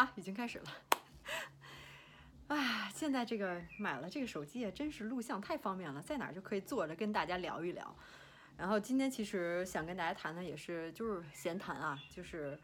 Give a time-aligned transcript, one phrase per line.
[0.00, 0.64] 啊，已经开始了。
[2.48, 7.94] 啊，现在这个买了这个手机啊，真是录像太方便了，在哪儿就可以坐着跟大家聊一聊。
[8.56, 12.58] 然后今天其实想跟大家谈的也是就是闲谈啊，就是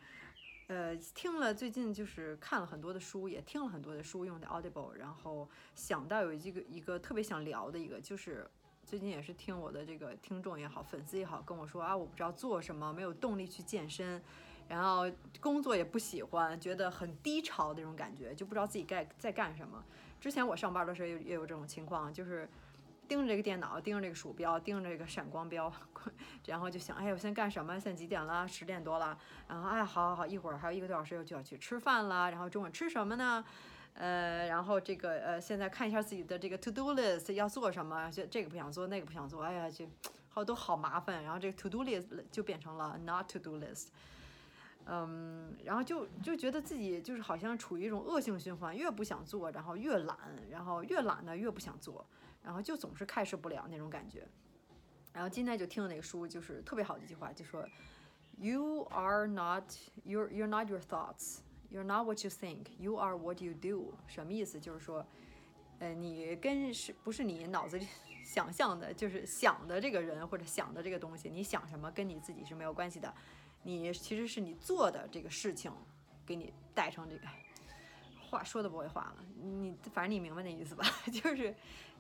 [0.69, 8.51] 呃听了最近就是看了很多的书，也听了很多的书用的 Audible，然后想到有一个一个特别想聊的一个，就是
[8.83, 14.23] 最近也是听我的这个听众也好，粉丝也好跟我说啊，我不知道做什么，没有动力去健身。
[14.69, 15.11] 然后
[15.41, 19.85] 工作也不喜欢，觉得很低潮的那种感觉，就不知道自己该在干什么。
[20.21, 22.49] 之前我上班的时候也也有这种情况，就是
[23.07, 25.73] 盯着这个电脑，盯着这个鼠标，盯着这个闪光标，
[26.47, 27.79] 然后就想，哎，我现在干什么？
[27.79, 28.49] 现在几点了？
[28.49, 29.17] 十点多了。
[29.47, 32.31] 然后，哎，好好好，一会儿还有一个多小时就要去吃饭了。
[32.31, 33.45] 然后中午吃什么呢？
[33.95, 39.87] 呃，然后这个呃，现在看一下自己的这个 to do list 要做什么，就这个不想做，那个不想做，哎呀，就
[40.29, 41.23] 好多好麻烦。
[41.23, 43.89] 然后这个 to do list 就变成了 not to do list。
[44.89, 50.17] 嗯，然后就就觉得自己就是好像处于一种恶性循环，越不想做，然后越懒，
[50.49, 52.07] 然后越懒呢越不想做，
[52.43, 54.27] 然后就总是开始不了那种感觉。
[55.13, 57.67] 然后今天就听了那个书，就是特别好的一句话，就说
[58.39, 59.65] ，You are not
[60.05, 61.39] you're you're not your thoughts,
[61.73, 63.93] you're not what you think, you are what you do。
[64.07, 64.61] 什么意思？
[64.61, 65.05] 就是说，
[65.81, 67.89] 呃，你跟是不是你脑子里
[68.25, 73.13] 想象的，就是想的这个人或者想的这个东西，你想什么跟你自己是没有关系的。
[73.67, 75.73] 你其实是你做的这个事情，
[76.25, 77.27] 给你带成这个
[78.21, 79.25] 话说的不会话了。
[79.43, 80.85] 你反正你明白那意思吧？
[81.13, 81.53] 就是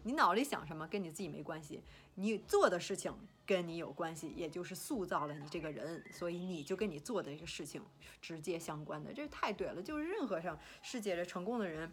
[0.05, 1.83] 你脑里想什么跟你自己没关系，
[2.14, 3.12] 你做的事情
[3.44, 7.83] 跟你有关系，也就是塑造了你这个人，所以你就跟你做的这个事情
[8.22, 9.12] 直接相关的。
[9.12, 11.92] 这太对了，就是任何上世界的成功的人，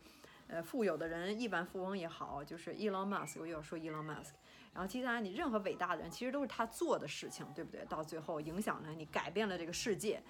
[0.54, 4.34] 呃，富有的人，亿万富翁也好，就是 Elon Musk，我又要说 Elon Musk。
[4.72, 7.84] 然后，其他你任何伟大的人，其实都是他做的事情，对不对？
[7.86, 10.22] 到最后影响了你，改变了这个世界。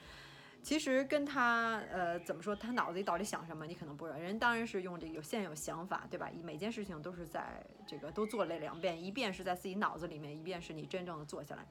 [0.61, 2.55] 其实跟他，呃，怎么说？
[2.55, 3.65] 他脑子里到底想什么？
[3.65, 4.17] 你可能不知道。
[4.17, 6.31] 人当然是用这个有现有想法，对吧？
[6.41, 11.65] 每件事情都是在这个都做了两遍，一遍是在自己脑子里面，一遍是你真正的做下来。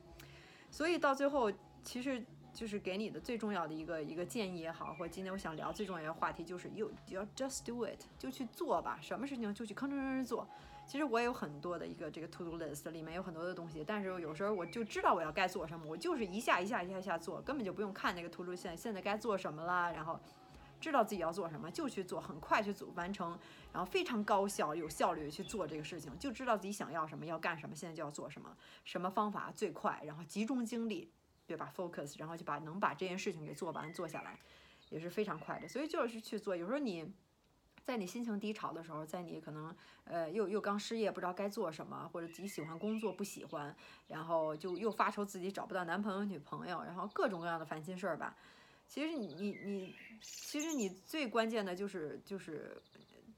[0.71, 1.51] 所以到最后，
[1.83, 2.23] 其实
[2.53, 10.47] 就是给你的最重要的一个一个建议也好，或者今天我想聊最重要的话题就是，you 要 just do it，就去做吧，什么事情就去吭哧吭哧做。
[10.87, 20.19] 其实我也有很多的一个这个 to do list，里面有很多的东西，但是有时候我就知道我要该做什么，我就是一下一下一下一下做，根本就不用看那个 to do 线，现在该做什么了，然后
[20.81, 23.39] 知道自己要做什么就去做，很快去做完成，
[23.73, 31.09] 然后非常高效有效率去做这个事情，就知道自己想要什么要干什么，现在就要做什么，什么方法最快，然后集中精力，
[31.47, 34.39] 对吧？focus，然后就把能把这件事情给做完做下来，
[34.91, 37.13] 也是非常快的，所以就是去做，有时候你。
[37.85, 43.75] 在你心情低潮的时候，在你可能呃又又刚失业不知道该做什么，或者自己喜欢工作不喜欢，
[44.07, 48.37] 然后就又发愁自己找不到男朋友女朋友，然后各种各样的烦心事儿吧。
[48.87, 52.81] 其实你你你，其实你最关键的就是就是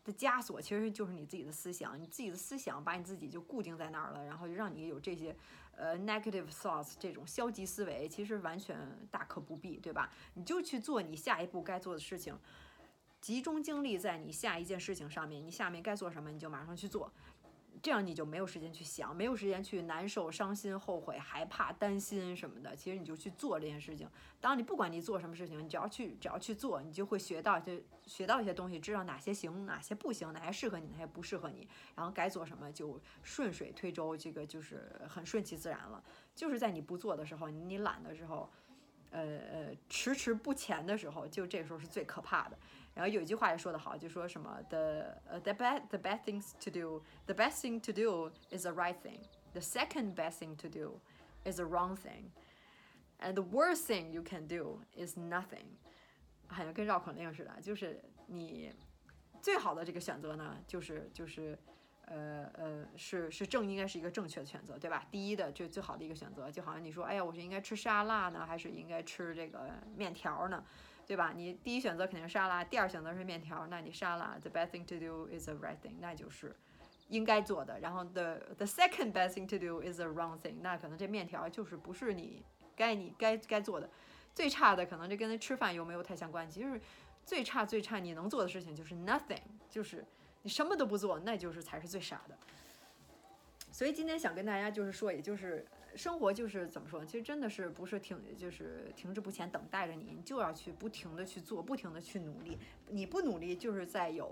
[0.04, 5.34] 的枷锁，其实就是你自己的思想，你自己的思想把你自己就固定在那儿了，然后就让你有这些
[5.74, 8.76] 呃 negative thoughts 这种消极思维，其实完全
[9.10, 10.10] 大可不必，对吧？
[10.34, 12.38] 你就去做你下一步该做的事情。
[13.20, 17.10] 集中精力在你下一件事情上面，你下面该做什么你就马上去做，
[17.84, 22.74] 这样你就没有时间去想，没有时间去难受、伤心、后悔、害怕、担心什么的。
[22.74, 24.08] 其实你就去做这件事情。
[24.40, 31.68] 当你不管你做什么事情，你只要去，只要去做，你就会学到，就学到一些东西，知道哪些行，哪些不行，哪些适合你，哪些不适合你。
[31.94, 36.02] 然后该做什么就顺水推舟，这个就是很顺其自然了。
[36.34, 38.50] 就是在你不做的时候，你懒的时候，
[39.10, 42.56] 呃呃，迟迟不前的时候，就这个时候是最可怕的。
[42.94, 48.62] 然后有一句话也说得好，就说什么 the 呃 the bad the bad things to do the best thing to do is
[48.62, 49.18] the right thing
[49.52, 51.00] the second best thing to do
[51.44, 52.30] is the wrong thing
[53.18, 55.66] and the worst thing you can do is nothing，
[56.46, 58.72] 好像跟绕口令似的，就是你
[59.42, 61.58] 最好的这个选择呢，就是就是
[62.06, 65.06] 呃呃是是正应该是一个正确的选择，对吧？
[65.10, 70.64] 第一的最最好的一个选择，就好像你说，哎呀，我是应该吃沙拉呢，还是应该吃这个面条呢？
[71.06, 71.32] 对吧？
[71.34, 76.56] 你第一选择肯定是沙拉，第二选择是面条，那你沙拉 the best thing to do is the right thing，那就是
[77.08, 77.78] 应该做的。
[77.80, 82.42] 然后 the the second best thing to do is the wrong thing，那可能这面条就是不是你
[82.74, 83.88] 该你该该做的。
[84.34, 86.60] 最差的可能这跟吃饭有没有太相关系？
[86.60, 86.80] 就是
[87.24, 90.04] 最差最差你能做的事情就是 nothing，就是
[90.42, 92.36] 你什么都不做，那就是才是最傻的。
[93.70, 95.66] 所以今天想跟大家就是说，也就是。
[95.96, 97.04] 生活就是怎么说？
[97.04, 102.58] 其实真的是不是停，就是停滞不前，等待着你，你就要去不停的去做，不停的去努力。
[102.88, 104.30] 你不努力，就是在有，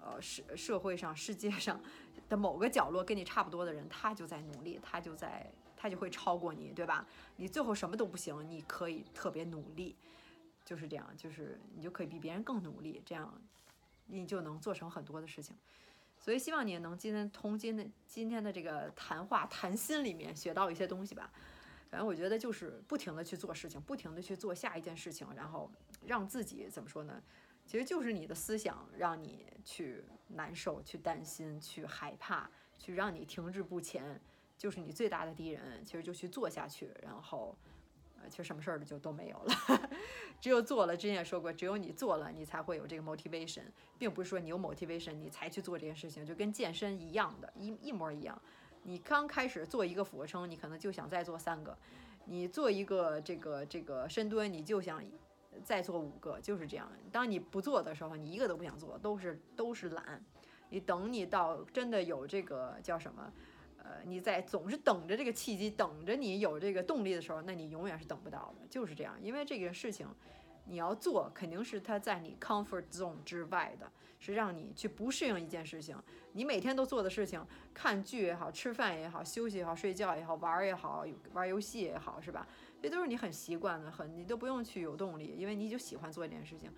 [0.00, 1.80] 呃，社社会上、世界上
[2.28, 7.06] 的某个角落跟你差不多的人，他就在努力，他就在，他就会超过你，对吧？
[7.36, 9.96] 你最后什么都不行，你可以特别努力。
[10.64, 13.38] 就是这样，就是你就可以比别人更努力，这样
[14.06, 15.54] 你就能做成很多的事情。
[16.24, 21.30] 所以希望你也能今天从今天今天的这个谈话谈心里面学到一些东西吧。
[21.90, 25.70] 反正我觉得就是不停的去做事情，不停的去做下一件事情，然后
[26.06, 27.22] 让自己怎么说呢？
[27.66, 34.18] 其实就是你的思想让你去难受、去担心、去害怕、去让你停滞不前，
[34.56, 35.84] 就是你最大的敌人。
[35.84, 37.54] 其实就去做下去，然后。
[38.28, 39.90] 其实什么事儿的就都没有了，
[40.40, 40.96] 只有做了。
[40.96, 43.62] 之前也说过，只有你做了，你才会有这个 motivation，
[43.98, 48.40] 并不是说你有 motivation 你才去做这件事情，就跟健身一样的，一一模一样。
[48.82, 51.72] 你刚开始做一个俯卧撑，你可能就想再做三个；
[52.26, 55.02] 你做一个这个这个深蹲，你就想
[55.62, 56.90] 再做五个，就是这样。
[57.10, 60.22] 当你不做的时候，你一个都不想做，都是都是懒。
[60.70, 63.32] 你等你到真的有这个叫什么？
[63.84, 69.14] 呃，你在总是等着这个契机，等着你有这个动力的时候，那你永远是等不到的，就是这样。
[69.22, 70.08] 因为这个事情，
[70.64, 75.96] 你要做，肯定是它在你 comfort zone 之外的，是让你去不适应一件事情。
[76.32, 81.04] 你每天都做的事情，看剧也好，吃饭也好，休息也好，睡觉也好，玩也好，
[81.34, 82.48] 玩游戏也好，是吧？
[82.82, 86.72] 这都是你很习惯的，很你都不用去有动力，因为你就喜欢做这件事情。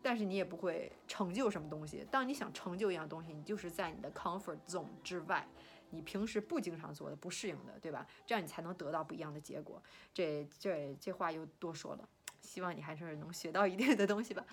[0.00, 2.06] 但是你也不会成就什么东西。
[2.10, 5.44] 当你想成就一样东西，你就是在你的 comfort zone 之外。
[5.90, 8.06] 你平时不经常做的、不适应的，对吧？
[8.26, 9.82] 这样你才能得到不一样的结果。
[10.12, 12.08] 这、这、这话又多说了，
[12.40, 14.44] 希望你还是能学到一定的东西吧。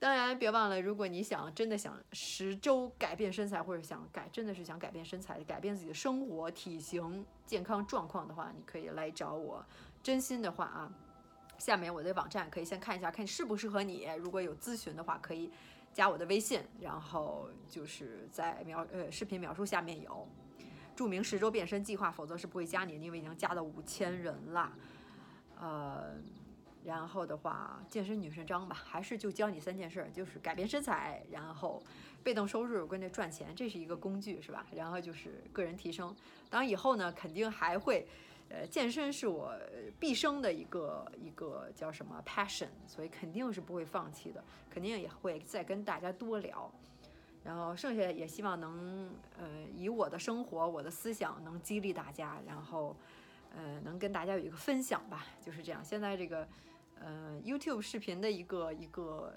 [0.00, 9.64] 当然，别忘了，如果你想真的想十周改变身材，或者想改真的是想改变身材、改变自己的生活体型、健康状况的话，你可以来找我。
[10.00, 10.92] 真心的话啊，
[11.58, 14.08] 下面我的网站可以先看一下，看适不适合你。
[14.18, 15.50] 如果有咨询的话，可以
[15.92, 20.28] 加我的微信，然后就是在描呃视频描述下面有。
[20.98, 24.72] 著名十周变身计划，否则是不会加你，因为已经加到五千人了。
[25.60, 26.16] 呃，
[26.82, 31.80] 然后的话，健身女神章吧，还是就教你三件事，就是改变身材，然后
[32.24, 34.66] 被动收入跟着赚钱，这是一个工具，是吧？
[34.72, 36.12] 然后就是个人提升。
[36.50, 38.04] 当然以后呢，肯定还会，
[38.48, 39.56] 呃，健身是我
[40.00, 46.68] 毕生的一个一个叫什么 passion，所以肯定是不会放弃的，肯定也会再跟大家多聊。
[47.48, 49.08] 然后剩下也希望能，
[49.38, 52.94] 呃，以我的生活、我的思想能激励大家，然后，
[53.56, 55.82] 呃，能跟大家有一个分享吧，就是这样。
[55.82, 56.46] 现在这个，
[57.00, 59.32] 呃，YouTube 视频的一个一个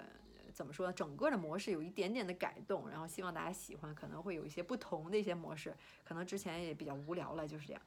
[0.52, 5.74] 怎么说，整个的模式有一点点的改动，然后希望大家喜欢，可能会有一些不同的一些模式，
[6.04, 7.80] 可能之前也比较无聊了，就是这样。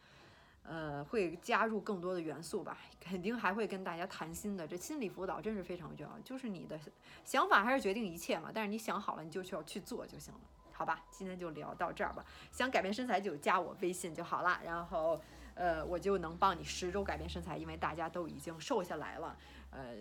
[0.67, 4.67] 呃，会加入更多的元素吧，肯定还会跟大家谈心的。
[4.67, 6.79] 这心理辅导真是非常重要，就是你的
[7.23, 8.49] 想法还是决定一切嘛。
[8.53, 10.39] 但是你想好了，你就需要去做就行了，
[10.71, 11.03] 好吧？
[11.11, 12.25] 今天就聊到这儿吧。
[12.51, 15.21] 想改变身材就加我微信就好了，然后
[15.53, 19.37] 呃，我就能帮你十周改变身材，因为大家都已经瘦下来了，
[19.69, 19.97] 呃，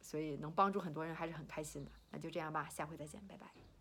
[0.00, 1.90] 所以能帮助很多人还是很开心的。
[2.12, 3.73] 那就这样吧，下回再见，拜拜。